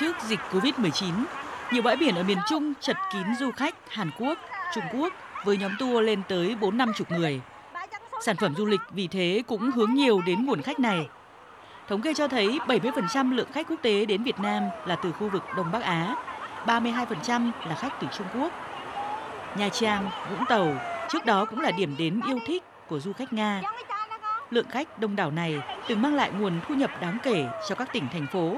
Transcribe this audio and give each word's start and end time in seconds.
Trước 0.00 0.16
dịch 0.22 0.40
Covid-19, 0.52 1.24
nhiều 1.72 1.82
bãi 1.82 1.96
biển 1.96 2.14
ở 2.14 2.22
miền 2.22 2.38
Trung 2.48 2.72
chật 2.80 2.96
kín 3.12 3.22
du 3.40 3.50
khách 3.50 3.74
Hàn 3.88 4.10
Quốc, 4.18 4.38
Trung 4.74 4.84
Quốc 4.92 5.12
với 5.44 5.56
nhóm 5.56 5.72
tour 5.78 6.04
lên 6.04 6.22
tới 6.28 6.56
4 6.60 6.76
năm 6.76 6.92
chục 6.96 7.10
người. 7.10 7.40
Sản 8.24 8.36
phẩm 8.36 8.54
du 8.56 8.66
lịch 8.66 8.80
vì 8.90 9.08
thế 9.08 9.42
cũng 9.46 9.70
hướng 9.70 9.94
nhiều 9.94 10.20
đến 10.26 10.46
nguồn 10.46 10.62
khách 10.62 10.80
này. 10.80 11.08
Thống 11.88 12.02
kê 12.02 12.14
cho 12.14 12.28
thấy 12.28 12.58
70% 12.66 13.34
lượng 13.34 13.52
khách 13.52 13.68
quốc 13.68 13.76
tế 13.82 14.04
đến 14.04 14.22
Việt 14.22 14.38
Nam 14.40 14.62
là 14.86 14.96
từ 14.96 15.12
khu 15.12 15.28
vực 15.28 15.42
Đông 15.56 15.72
Bắc 15.72 15.82
Á, 15.82 16.14
32% 16.66 17.50
là 17.68 17.74
khách 17.74 18.00
từ 18.00 18.06
Trung 18.18 18.26
Quốc. 18.34 18.52
Nha 19.56 19.68
Trang, 19.68 20.10
Vũng 20.30 20.46
Tàu 20.48 20.74
trước 21.08 21.26
đó 21.26 21.44
cũng 21.44 21.60
là 21.60 21.70
điểm 21.70 21.94
đến 21.98 22.20
yêu 22.28 22.38
thích 22.46 22.62
của 22.88 23.00
du 23.00 23.12
khách 23.12 23.32
Nga. 23.32 23.62
Lượng 24.50 24.68
khách 24.68 24.98
đông 24.98 25.16
đảo 25.16 25.30
này 25.30 25.60
từng 25.88 26.02
mang 26.02 26.14
lại 26.14 26.30
nguồn 26.38 26.60
thu 26.68 26.74
nhập 26.74 26.90
đáng 27.00 27.18
kể 27.22 27.46
cho 27.68 27.74
các 27.74 27.92
tỉnh 27.92 28.04
thành 28.12 28.26
phố. 28.32 28.56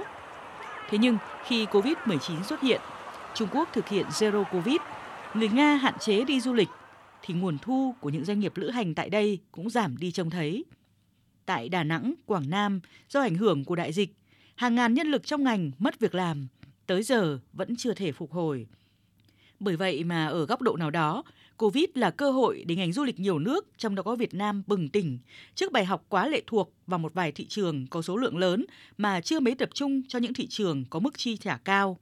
Thế 0.91 0.99
nhưng 0.99 1.19
khi 1.47 1.67
Covid-19 1.67 2.43
xuất 2.43 2.61
hiện, 2.61 2.81
Trung 3.35 3.49
Quốc 3.53 3.69
thực 3.73 3.89
hiện 3.89 4.07
Zero 4.07 4.45
Covid, 4.45 4.77
người 5.35 5.49
Nga 5.49 5.75
hạn 5.75 5.95
chế 6.01 6.25
đi 6.25 6.41
du 6.41 6.53
lịch, 6.53 6.69
thì 7.23 7.35
nguồn 7.35 7.59
thu 7.59 7.95
của 8.01 8.09
những 8.09 8.25
doanh 8.25 8.41
nghiệp 8.41 8.53
lữ 8.57 8.71
hành 8.71 8.95
tại 8.95 9.11
đây 9.11 9.39
cũng 9.53 9.71
giảm 9.71 9.97
đi 9.97 10.13
trông 10.13 10.31
thấy. 10.31 10.65
Tại 11.47 11.69
Đà 11.69 11.85
Nẵng, 11.85 12.15
Quảng 12.27 12.51
Nam, 12.51 12.81
do 13.09 13.21
ảnh 13.21 13.35
hưởng 13.35 13.65
của 13.65 13.77
đại 13.77 13.93
dịch, 13.93 14.11
hàng 14.57 14.75
ngàn 14.75 14.95
nhân 14.95 15.07
lực 15.07 15.27
trong 15.27 15.45
ngành 15.45 15.71
mất 15.79 15.99
việc 15.99 16.15
làm, 16.15 16.49
tới 16.87 17.03
giờ 17.03 17.39
vẫn 17.53 17.77
chưa 17.77 17.95
thể 17.95 18.13
phục 18.13 18.33
hồi. 18.33 18.67
Bởi 19.61 19.77
vậy 19.77 20.05
mà 20.05 20.27
ở 20.27 20.47
góc 20.47 20.63
độ 20.63 20.77
nào 20.77 20.91
đó, 20.91 21.25
Covid 21.57 21.85
là 21.95 22.11
cơ 22.11 22.31
hội 22.31 22.65
để 22.67 22.77
ngành 22.77 22.93
du 22.93 23.05
lịch 23.05 23.21
nhiều 23.21 23.39
nước, 23.39 23.67
trong 23.79 23.95
đó 23.95 24.03
có 24.03 24.17
Việt 24.17 24.35
Nam 24.35 24.63
bừng 24.67 24.89
tỉnh, 24.89 25.19
trước 25.55 25.73
bài 25.73 25.85
học 25.85 26.05
quá 26.09 26.29
lệ 26.29 26.43
thuộc 26.47 26.73
vào 26.87 26.99
một 26.99 27.15
vài 27.15 27.33
thị 27.33 27.47
trường 27.49 27.87
có 27.87 28.03
số 28.03 28.17
lượng 28.17 28.39
lớn 28.39 28.65
mà 28.99 29.21
chưa 29.21 29.41
mấy 29.41 29.55
tập 29.55 29.69
trung 29.75 30.03
cho 30.09 30.19
những 30.19 30.35
thị 30.35 30.47
trường 30.47 30.85
có 30.91 30.99
mức 30.99 31.19
chi 31.19 31.37
trả 31.37 31.57
cao. 31.57 31.99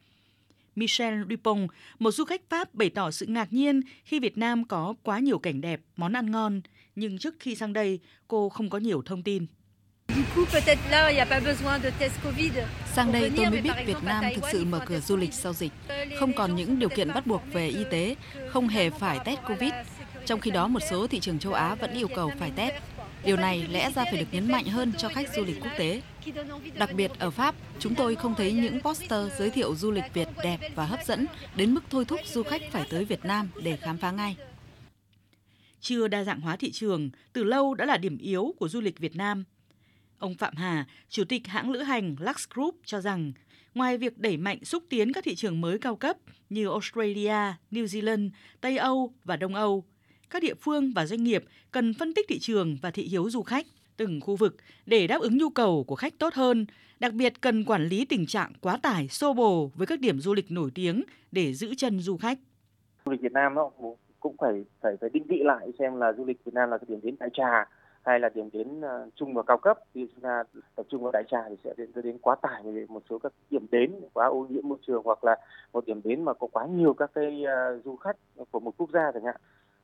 Michel 0.77 1.23
Dupont, 1.31 1.71
một 1.99 2.11
du 2.11 2.25
khách 2.25 2.49
Pháp 2.49 2.75
bày 2.75 2.91
tỏ 2.91 3.11
sự 3.11 3.27
ngạc 3.27 3.53
nhiên 3.53 3.81
khi 4.05 4.21
Việt 4.21 4.39
Nam 4.39 4.65
có 4.65 4.95
quá 5.03 5.19
nhiều 5.19 5.39
cảnh 5.39 5.61
đẹp, 5.61 5.81
món 5.97 6.13
ăn 6.13 6.31
ngon, 6.31 6.61
nhưng 6.97 7.19
trước 7.19 7.35
khi 7.41 7.55
sang 7.55 7.73
đây, 7.73 7.99
cô 8.29 8.49
không 8.49 8.71
có 8.71 8.79
nhiều 8.79 9.03
thông 9.03 9.23
tin. 9.23 9.47
Sang 12.95 13.13
đây 13.13 13.33
tôi 13.37 13.51
mới 13.51 13.61
biết 13.61 13.73
Việt 13.87 14.03
Nam 14.03 14.25
thực 14.35 14.45
sự 14.53 14.65
mở 14.65 14.81
cửa 14.87 15.01
du 15.01 15.17
lịch 15.17 15.35
sau 15.35 15.53
dịch, 15.53 15.73
không 16.19 16.33
còn 16.33 16.57
những 16.57 16.79
điều 16.79 16.89
kiện 16.89 17.09
bắt 17.09 17.27
buộc 17.27 17.43
về 17.53 17.69
y 17.69 17.85
tế, 17.91 18.17
không 18.49 18.69
hề 18.69 18.91
phải 18.91 19.19
test 19.25 19.39
Covid. 19.49 19.73
Trong 20.27 20.41
khi 20.41 20.51
đó 20.51 20.69
một 20.69 20.81
số 20.91 21.07
thị 21.07 21.21
trường 21.21 21.39
châu 21.39 21.53
Á 21.53 21.75
vẫn 21.75 21.95
yêu 21.95 22.09
cầu 22.15 22.33
phải 22.39 22.51
test. 22.57 22.75
Điều 23.25 23.37
này 23.37 23.67
lẽ 23.71 23.91
ra 23.95 24.05
phải 24.05 24.17
được 24.17 24.27
nhấn 24.33 24.53
mạnh 24.53 24.65
hơn 24.65 24.93
cho 24.99 25.09
khách 25.09 25.35
du 25.37 25.45
lịch 25.45 25.61
quốc 25.61 25.73
tế. 25.79 26.03
Đặc 26.75 26.93
biệt 26.93 27.11
ở 27.19 27.31
Pháp, 27.31 27.55
chúng 27.79 27.95
tôi 27.95 28.15
không 28.15 28.35
thấy 28.35 28.53
những 28.53 28.81
poster 28.81 29.33
giới 29.39 29.51
thiệu 29.51 29.77
du 29.77 29.91
lịch 29.91 30.15
Việt 30.15 30.29
đẹp 30.43 30.59
và 30.75 30.85
hấp 30.85 31.05
dẫn 31.05 31.27
đến 31.57 31.75
mức 31.75 31.85
thôi 31.91 32.05
thúc 32.05 32.21
du 32.27 32.43
khách 32.43 32.63
phải 32.71 32.85
tới 32.91 33.05
Việt 33.05 33.25
Nam 33.25 33.49
để 33.63 33.77
khám 33.77 33.99
phá 33.99 34.11
ngay. 34.11 34.37
Chưa 35.81 36.09
đa 36.09 36.25
dạng 36.25 36.41
hóa 36.41 36.57
thị 36.57 36.73
trường, 36.73 37.11
từ 37.33 37.45
lâu 37.45 37.75
đã 37.75 37.85
là 37.85 37.97
điểm 37.97 38.19
yếu 38.19 38.55
của 38.59 38.69
du 38.69 38.81
lịch 38.81 38.99
Việt 38.99 39.17
Nam. 39.17 39.45
Ông 40.19 40.35
Phạm 40.35 40.55
Hà, 40.57 40.87
Chủ 41.09 41.25
tịch 41.25 41.47
hãng 41.47 41.71
lữ 41.71 41.79
hành 41.79 42.17
Lux 42.21 42.49
Group 42.55 42.75
cho 42.85 43.01
rằng, 43.01 43.33
ngoài 43.75 43.99
việc 43.99 44.19
đẩy 44.19 44.37
mạnh 44.37 44.65
xúc 44.65 44.83
tiến 44.89 45.13
các 45.13 45.25
thị 45.25 45.35
trường 45.35 45.61
mới 45.61 45.79
cao 45.79 45.97
cấp 45.97 46.17
như 46.51 46.69
Australia, 46.69 47.55
New 47.71 47.85
Zealand, 47.85 48.31
Tây 48.61 48.77
Âu 48.77 49.13
và 49.25 49.37
Đông 49.37 49.55
Âu, 49.55 49.85
các 50.31 50.43
địa 50.43 50.55
phương 50.55 50.93
và 50.95 51.07
doanh 51.07 51.25
nghiệp 51.25 51.45
cần 51.71 51.95
phân 51.95 52.15
tích 52.15 52.27
thị 52.29 52.39
trường 52.39 52.77
và 52.83 52.91
thị 52.91 53.03
hiếu 53.03 53.31
du 53.31 53.43
khách 53.43 53.67
từng 53.97 54.21
khu 54.21 54.37
vực 54.37 54.57
để 54.87 55.07
đáp 55.07 55.21
ứng 55.21 55.39
nhu 55.39 55.51
cầu 55.51 55.85
của 55.85 55.97
khách 55.97 56.19
tốt 56.19 56.35
hơn, 56.35 56.67
đặc 57.01 57.13
biệt 57.13 57.41
cần 57.41 57.65
quản 57.65 57.87
lý 57.87 58.05
tình 58.05 58.27
trạng 58.27 58.53
quá 58.61 58.79
tải 58.83 59.09
xô 59.09 59.33
bồ 59.33 59.71
với 59.75 59.87
các 59.87 60.01
điểm 60.01 60.21
du 60.21 60.35
lịch 60.35 60.51
nổi 60.51 60.71
tiếng 60.75 61.03
để 61.33 61.55
giữ 61.55 61.75
chân 61.75 62.01
du 62.01 62.17
khách. 62.17 62.39
Du 63.07 63.13
lịch 63.13 63.21
Việt 63.21 63.33
Nam 63.33 63.55
nó 63.55 63.71
cũng 64.21 64.37
phải 64.39 64.65
phải 64.81 64.93
phải 65.01 65.11
định 65.13 65.25
vị 65.29 65.41
lại 65.45 65.69
xem 65.79 65.97
là 65.97 66.13
du 66.13 66.25
lịch 66.25 66.45
Việt 66.45 66.55
Nam 66.55 66.71
là 66.71 66.79
cái 66.79 66.87
điểm 66.89 67.01
đến 67.03 67.17
đại 67.21 67.29
trà 67.33 67.69
hay 68.09 68.21
là 68.21 68.29
điểm 68.35 68.49
đến 68.53 68.81
ờ, 68.81 69.09
trung 69.15 69.35
và 69.35 69.43
cao 69.43 69.59
cấp. 69.59 69.79
Thì 69.95 70.07
chúng 70.15 70.21
ta 70.21 70.45
tập 70.77 70.87
trung 70.89 71.03
vào 71.03 71.13
đại 71.13 71.23
trà 71.31 71.39
thì 71.49 71.57
sẽ 71.65 71.75
dẫn 71.77 72.05
đến 72.05 72.19
quá 72.19 72.37
tải 72.43 72.63
về 72.65 72.87
một 72.89 73.03
số 73.11 73.19
các 73.19 73.33
điểm 73.51 73.67
đến 73.71 73.93
quá 74.13 74.27
ô 74.27 74.47
nhiễm 74.51 74.69
môi 74.69 74.79
trường 74.87 75.03
hoặc 75.05 75.25
là 75.25 75.37
một 75.73 75.87
điểm 75.87 76.01
đến 76.05 76.23
mà 76.25 76.35
có 76.35 76.47
quá 76.53 76.67
nhiều 76.67 76.95
các 76.95 77.11
cái 77.15 77.45
uh, 77.45 77.85
du 77.85 77.97
khách 77.97 78.17
của 78.51 78.61
một 78.61 78.75
quốc 78.77 78.91
gia 78.93 79.13
chẳng 79.13 79.25
hạn. 79.25 79.37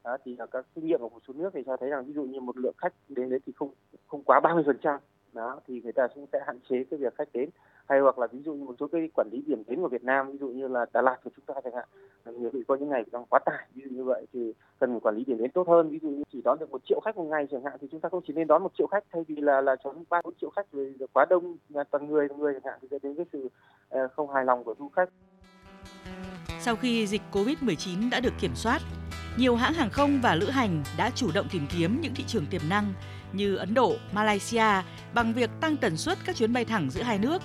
Đó, 0.05 0.17
thì 0.25 0.37
là 0.37 0.47
các 0.47 0.67
kinh 0.75 0.87
nghiệm 0.87 1.01
của 1.01 1.09
một 1.09 1.21
số 1.29 1.35
nước 1.37 1.51
thì 1.55 1.63
cho 1.67 1.77
thấy 1.77 1.91
rằng 1.91 2.05
ví 2.05 2.13
dụ 2.13 2.23
như 2.23 2.41
một 2.41 2.57
lượng 2.57 2.75
khách 2.79 2.93
đến 3.09 3.31
đấy 3.31 3.41
thì 3.47 3.53
không 3.57 3.71
không 4.07 4.23
quá 4.23 4.41
30 4.41 4.63
phần 4.67 4.79
trăm. 4.83 5.01
Đó 5.33 5.61
thì 5.67 5.81
người 5.81 5.93
ta 5.93 6.09
cũng 6.15 6.27
sẽ 6.33 6.41
hạn 6.47 6.59
chế 6.71 6.85
cái 6.91 6.99
việc 6.99 7.15
khách 7.19 7.29
đến 7.33 7.51
hay 7.89 8.01
hoặc 8.01 8.19
là 8.19 8.27
ví 8.27 8.39
dụ 8.45 8.55
như 8.55 8.65
một 8.65 8.75
số 8.81 8.87
cái 8.93 9.09
quản 9.15 9.29
lý 9.33 9.43
điểm 9.47 9.63
đến 9.67 9.81
của 9.81 9.89
Việt 9.89 10.05
Nam 10.05 10.33
ví 10.33 10.39
dụ 10.39 10.49
như 10.49 10.69
là 10.69 10.87
Đà 10.93 11.03
Lạt 11.03 11.17
của 11.25 11.31
chúng 11.37 11.45
ta 11.47 11.55
chẳng 11.65 11.75
hạn 11.75 11.89
nhiều 12.41 12.51
bị 12.53 12.61
có 12.69 12.75
những 12.75 12.89
ngày 12.89 13.05
đang 13.13 13.25
quá 13.25 13.41
tải 13.45 13.67
ví 13.75 13.83
dụ 13.85 13.97
như 13.97 14.05
vậy 14.05 14.27
thì 14.33 14.53
cần 14.81 15.01
quản 15.01 15.17
lý 15.17 15.25
điểm 15.25 15.39
đến 15.39 15.51
tốt 15.51 15.69
hơn 15.69 15.91
ví 15.91 15.99
dụ 16.03 16.09
như 16.09 16.23
chỉ 16.33 16.41
đón 16.45 16.59
được 16.59 16.71
một 16.71 16.81
triệu 16.85 17.01
khách 17.05 17.17
một 17.17 17.25
ngày 17.25 17.47
chẳng 17.51 17.65
hạn 17.65 17.73
thì 17.81 17.89
chúng 17.91 18.01
ta 18.01 18.09
không 18.09 18.23
chỉ 18.27 18.33
nên 18.33 18.47
đón 18.47 18.63
một 18.63 18.73
triệu 18.79 18.87
khách 18.87 19.05
thay 19.13 19.25
vì 19.29 19.37
là 19.37 19.61
là 19.61 19.77
đón 19.85 20.05
ba 20.11 20.21
bốn 20.25 20.35
triệu 20.41 20.51
khách 20.51 20.67
rồi 20.73 20.95
quá 21.13 21.27
đông 21.31 21.57
toàn 21.91 22.09
người 22.09 22.29
người 22.39 22.53
chẳng 22.53 22.73
hạn 22.73 22.79
thì 22.83 22.89
dẫn 22.91 23.01
đến 23.03 23.15
cái 23.17 23.27
sự 23.33 23.49
ờ, 23.89 24.09
không 24.09 24.31
hài 24.31 24.45
lòng 24.45 24.65
của 24.65 24.75
du 24.79 24.89
khách 24.89 25.09
sau 26.61 26.77
khi 26.77 27.07
dịch 27.07 27.23
Covid-19 27.33 28.11
đã 28.11 28.21
được 28.21 28.33
kiểm 28.41 28.55
soát, 28.55 28.83
nhiều 29.37 29.57
hãng 29.57 29.75
hàng 29.75 29.91
không 29.91 30.21
và 30.23 30.35
lữ 30.35 30.51
hành 30.51 30.83
đã 30.97 31.11
chủ 31.15 31.31
động 31.35 31.47
tìm 31.53 31.67
kiếm 31.77 32.01
những 32.01 32.15
thị 32.15 32.25
trường 32.27 32.47
tiềm 32.47 32.61
năng 32.69 32.93
như 33.33 33.57
Ấn 33.57 33.75
Độ, 33.75 33.93
Malaysia 34.13 34.83
bằng 35.15 35.33
việc 35.33 35.51
tăng 35.61 35.77
tần 35.77 35.97
suất 35.97 36.19
các 36.27 36.37
chuyến 36.37 36.53
bay 36.53 36.65
thẳng 36.65 36.91
giữa 36.91 37.03
hai 37.03 37.19
nước. 37.19 37.43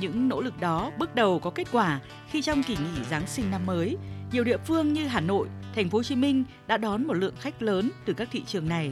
Những 0.00 0.28
nỗ 0.28 0.40
lực 0.40 0.60
đó 0.60 0.90
bước 0.98 1.14
đầu 1.14 1.38
có 1.38 1.50
kết 1.50 1.68
quả 1.72 2.00
khi 2.30 2.42
trong 2.42 2.62
kỳ 2.62 2.74
nghỉ 2.74 3.04
Giáng 3.10 3.26
sinh 3.26 3.50
năm 3.50 3.66
mới, 3.66 3.96
nhiều 4.32 4.44
địa 4.44 4.58
phương 4.66 4.92
như 4.92 5.06
Hà 5.06 5.20
Nội, 5.20 5.48
Thành 5.74 5.90
phố 5.90 5.98
Hồ 5.98 6.02
Chí 6.02 6.16
Minh 6.16 6.44
đã 6.66 6.76
đón 6.76 7.06
một 7.06 7.14
lượng 7.14 7.34
khách 7.40 7.62
lớn 7.62 7.90
từ 8.04 8.12
các 8.12 8.28
thị 8.32 8.42
trường 8.46 8.68
này. 8.68 8.90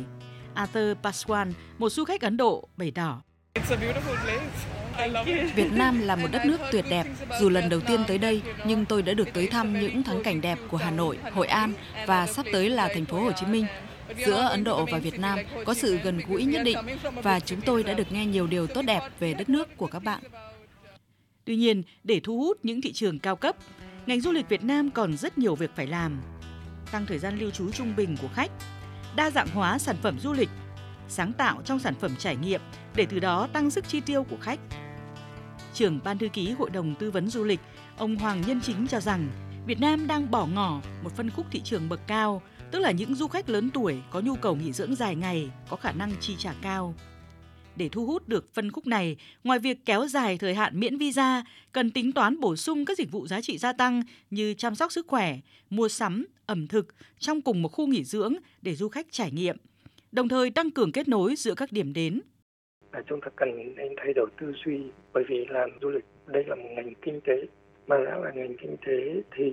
Arthur 0.54 0.96
Paswan, 1.02 1.52
một 1.78 1.88
du 1.88 2.04
khách 2.04 2.20
Ấn 2.20 2.36
Độ, 2.36 2.68
bày 2.76 2.90
tỏ. 2.90 3.22
Việt 5.54 5.72
Nam 5.72 6.00
là 6.00 6.16
một 6.16 6.28
đất 6.32 6.46
nước 6.46 6.60
tuyệt 6.72 6.84
đẹp. 6.90 7.06
Dù 7.40 7.48
lần 7.48 7.68
đầu 7.68 7.80
tiên 7.80 8.04
tới 8.08 8.18
đây, 8.18 8.42
nhưng 8.66 8.84
tôi 8.84 9.02
đã 9.02 9.14
được 9.14 9.28
tới 9.34 9.46
thăm 9.46 9.80
những 9.80 10.02
thắng 10.02 10.22
cảnh 10.22 10.40
đẹp 10.40 10.58
của 10.68 10.76
Hà 10.76 10.90
Nội, 10.90 11.18
Hội 11.32 11.46
An 11.46 11.72
và 12.06 12.26
sắp 12.26 12.46
tới 12.52 12.70
là 12.70 12.88
thành 12.94 13.04
phố 13.04 13.20
Hồ 13.20 13.32
Chí 13.32 13.46
Minh. 13.46 13.66
Giữa 14.26 14.40
Ấn 14.40 14.64
Độ 14.64 14.86
và 14.92 14.98
Việt 14.98 15.18
Nam 15.18 15.38
có 15.64 15.74
sự 15.74 15.98
gần 15.98 16.20
gũi 16.28 16.44
nhất 16.44 16.62
định 16.64 16.78
và 17.22 17.40
chúng 17.40 17.60
tôi 17.60 17.82
đã 17.82 17.94
được 17.94 18.12
nghe 18.12 18.26
nhiều 18.26 18.46
điều 18.46 18.66
tốt 18.66 18.82
đẹp 18.82 19.00
về 19.20 19.34
đất 19.34 19.48
nước 19.48 19.76
của 19.76 19.86
các 19.86 20.02
bạn. 20.04 20.20
Tuy 21.50 21.56
nhiên, 21.56 21.82
để 22.04 22.20
thu 22.20 22.38
hút 22.38 22.58
những 22.62 22.80
thị 22.80 22.92
trường 22.92 23.18
cao 23.18 23.36
cấp, 23.36 23.56
ngành 24.06 24.20
du 24.20 24.32
lịch 24.32 24.48
Việt 24.48 24.64
Nam 24.64 24.90
còn 24.90 25.16
rất 25.16 25.38
nhiều 25.38 25.54
việc 25.54 25.70
phải 25.76 25.86
làm. 25.86 26.20
Tăng 26.92 27.06
thời 27.06 27.18
gian 27.18 27.38
lưu 27.38 27.50
trú 27.50 27.70
trung 27.70 27.96
bình 27.96 28.16
của 28.22 28.28
khách, 28.34 28.50
đa 29.16 29.30
dạng 29.30 29.48
hóa 29.48 29.78
sản 29.78 29.96
phẩm 30.02 30.18
du 30.20 30.32
lịch, 30.32 30.48
sáng 31.08 31.32
tạo 31.32 31.62
trong 31.64 31.78
sản 31.78 31.94
phẩm 32.00 32.16
trải 32.18 32.36
nghiệm 32.36 32.60
để 32.94 33.06
từ 33.06 33.18
đó 33.18 33.48
tăng 33.52 33.70
sức 33.70 33.88
chi 33.88 34.00
tiêu 34.00 34.24
của 34.24 34.36
khách 34.40 34.60
trưởng 35.74 36.00
ban 36.04 36.18
thư 36.18 36.28
ký 36.28 36.50
Hội 36.50 36.70
đồng 36.70 36.94
tư 36.94 37.10
vấn 37.10 37.30
du 37.30 37.44
lịch, 37.44 37.60
ông 37.96 38.16
Hoàng 38.16 38.42
Nhân 38.46 38.60
Chính 38.60 38.86
cho 38.86 39.00
rằng 39.00 39.28
Việt 39.66 39.80
Nam 39.80 40.06
đang 40.06 40.30
bỏ 40.30 40.46
ngỏ 40.46 40.80
một 41.02 41.16
phân 41.16 41.30
khúc 41.30 41.46
thị 41.50 41.60
trường 41.64 41.88
bậc 41.88 42.00
cao, 42.06 42.42
tức 42.70 42.78
là 42.78 42.90
những 42.90 43.14
du 43.14 43.28
khách 43.28 43.48
lớn 43.48 43.70
tuổi 43.70 44.02
có 44.10 44.20
nhu 44.20 44.34
cầu 44.34 44.56
nghỉ 44.56 44.72
dưỡng 44.72 44.94
dài 44.94 45.16
ngày, 45.16 45.50
có 45.68 45.76
khả 45.76 45.92
năng 45.92 46.12
chi 46.20 46.34
trả 46.38 46.54
cao. 46.62 46.94
Để 47.80 47.88
thu 47.88 48.06
hút 48.06 48.28
được 48.28 48.54
phân 48.54 48.70
khúc 48.70 48.86
này, 48.86 49.16
ngoài 49.44 49.58
việc 49.58 49.78
kéo 49.84 50.06
dài 50.06 50.38
thời 50.38 50.54
hạn 50.54 50.80
miễn 50.80 50.96
visa, 50.96 51.44
cần 51.72 51.91
tính 51.91 52.12
toán 52.12 52.41
bổ 52.41 52.56
sung 52.56 52.84
các 52.84 52.98
dịch 52.98 53.10
vụ 53.10 53.26
giá 53.26 53.41
trị 53.41 53.58
gia 53.58 53.72
tăng 53.72 54.02
như 54.30 54.54
chăm 54.54 54.74
sóc 54.74 54.92
sức 54.92 55.06
khỏe, 55.06 55.34
mua 55.70 55.88
sắm, 55.88 56.26
ẩm 56.46 56.66
thực 56.66 56.86
trong 57.18 57.42
cùng 57.42 57.62
một 57.62 57.68
khu 57.68 57.86
nghỉ 57.86 58.04
dưỡng 58.04 58.34
để 58.62 58.74
du 58.74 58.88
khách 58.88 59.06
trải 59.10 59.30
nghiệm, 59.30 59.56
đồng 60.12 60.28
thời 60.28 60.50
tăng 60.50 60.70
cường 60.70 60.92
kết 60.92 61.08
nối 61.08 61.36
giữa 61.36 61.54
các 61.54 61.72
điểm 61.72 61.92
đến. 61.92 62.20
Là 62.92 63.02
chúng 63.08 63.20
ta 63.20 63.28
cần 63.36 63.74
nên 63.76 63.92
thay 63.97 64.12
đổi 64.14 64.30
tư 64.41 64.53
duy 64.65 64.80
bởi 65.12 65.24
vì 65.28 65.44
làm 65.48 65.71
du 65.82 65.88
lịch 65.88 66.04
đây 66.27 66.44
là 66.47 66.54
một 66.54 66.68
ngành 66.77 66.94
kinh 67.03 67.21
tế. 67.24 67.47
Mà 67.86 67.97
đã 68.04 68.18
là 68.18 68.30
ngành 68.34 68.56
kinh 68.62 68.77
tế 68.86 69.22
thì 69.36 69.44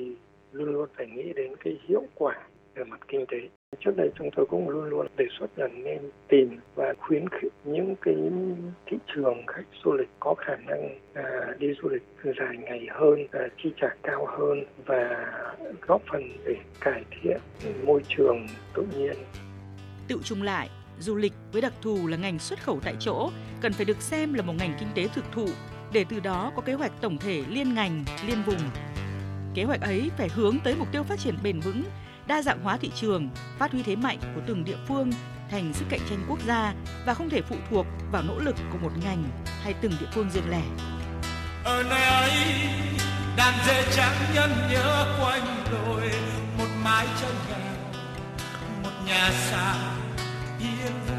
luôn 0.51 0.73
luôn 0.73 0.89
phải 0.97 1.07
nghĩ 1.07 1.33
đến 1.35 1.55
cái 1.63 1.73
hiệu 1.87 2.03
quả 2.15 2.47
về 2.75 2.83
mặt 2.83 2.99
kinh 3.07 3.25
tế 3.31 3.37
trước 3.85 3.97
đây 3.97 4.11
chúng 4.17 4.29
tôi 4.35 4.45
cũng 4.45 4.69
luôn 4.69 4.83
luôn 4.83 5.07
đề 5.17 5.25
xuất 5.39 5.59
là 5.59 5.67
nên 5.67 5.99
tìm 6.27 6.59
và 6.75 6.93
khuyến 6.99 7.29
khích 7.29 7.53
những 7.65 7.95
cái 8.01 8.15
thị 8.85 8.97
trường 9.15 9.45
khách 9.47 9.63
du 9.83 9.93
lịch 9.93 10.09
có 10.19 10.35
khả 10.35 10.55
năng 10.55 10.99
à, 11.13 11.23
đi 11.59 11.67
du 11.81 11.89
lịch 11.89 12.03
dài 12.23 12.57
ngày 12.57 12.87
hơn 12.91 13.27
à, 13.31 13.47
chi 13.63 13.69
trả 13.81 13.87
cao 14.03 14.25
hơn 14.25 14.63
và 14.85 15.33
góp 15.87 16.01
phần 16.11 16.21
để 16.45 16.55
cải 16.81 17.03
thiện 17.11 17.37
môi 17.85 18.01
trường 18.17 18.47
tự 18.75 18.85
nhiên 18.97 19.13
tự 20.07 20.19
chung 20.23 20.41
lại 20.41 20.69
du 20.99 21.15
lịch 21.15 21.33
với 21.51 21.61
đặc 21.61 21.73
thù 21.81 22.07
là 22.07 22.17
ngành 22.17 22.39
xuất 22.39 22.59
khẩu 22.59 22.79
tại 22.83 22.95
chỗ 22.99 23.29
cần 23.61 23.73
phải 23.73 23.85
được 23.85 24.01
xem 24.01 24.33
là 24.33 24.41
một 24.41 24.53
ngành 24.59 24.73
kinh 24.79 24.89
tế 24.95 25.07
thực 25.15 25.25
thụ 25.31 25.47
để 25.93 26.05
từ 26.09 26.19
đó 26.19 26.51
có 26.55 26.61
kế 26.61 26.73
hoạch 26.73 26.91
tổng 27.01 27.17
thể 27.17 27.43
liên 27.49 27.73
ngành, 27.73 28.05
liên 28.27 28.37
vùng. 28.45 28.69
Kế 29.53 29.63
hoạch 29.63 29.81
ấy 29.81 30.11
phải 30.17 30.29
hướng 30.35 30.57
tới 30.63 30.75
mục 30.79 30.87
tiêu 30.91 31.03
phát 31.03 31.19
triển 31.19 31.35
bền 31.43 31.59
vững, 31.59 31.83
đa 32.27 32.41
dạng 32.41 32.63
hóa 32.63 32.77
thị 32.77 32.91
trường, 32.95 33.29
phát 33.59 33.71
huy 33.71 33.83
thế 33.83 33.95
mạnh 33.95 34.17
của 34.35 34.41
từng 34.47 34.63
địa 34.63 34.77
phương 34.87 35.11
thành 35.51 35.73
sức 35.73 35.85
cạnh 35.89 35.99
tranh 36.09 36.25
quốc 36.29 36.39
gia 36.47 36.73
và 37.05 37.13
không 37.13 37.29
thể 37.29 37.41
phụ 37.41 37.55
thuộc 37.69 37.85
vào 38.11 38.23
nỗ 38.23 38.39
lực 38.39 38.55
của 38.71 38.77
một 38.81 38.91
ngành 39.03 39.23
hay 39.63 39.73
từng 39.81 39.91
địa 39.99 40.07
phương 40.13 40.29
riêng 40.29 40.49
lẻ. 40.49 40.61
ở 41.63 41.83
nơi 41.83 42.03
ấy 42.03 42.31
đàn 43.37 43.53
dê 43.67 43.83
trắng 43.95 44.15
nhân 44.33 44.51
nhớ 44.71 45.17
quanh 45.21 45.63
đồi 45.71 46.11
một 46.57 46.67
mái 46.83 47.07
chân 47.21 47.35
nhà, 47.49 47.57
một 48.83 48.91
nhà 49.05 49.31
xa 49.31 49.75
yên 50.59 50.93
vui 51.07 51.17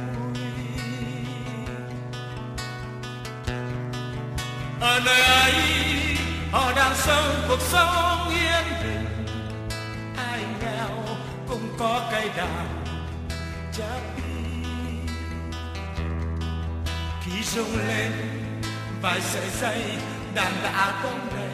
ở 4.80 5.00
nơi 5.04 5.20
ấy 5.20 5.52
họ 6.52 6.72
đang 6.76 6.96
sống 6.96 7.34
cuộc 7.48 7.60
sống 7.60 8.17
có 12.38 12.46
cây 13.78 14.24
khi 17.22 17.42
rung 17.42 17.78
lên 17.88 18.12
vài 19.02 19.20
sợi 19.20 19.50
dây 19.60 19.82
đàn 20.34 20.52
đã 20.62 21.00
bóng 21.04 21.28
đầy 21.36 21.47